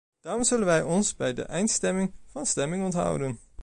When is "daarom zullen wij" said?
0.21-0.81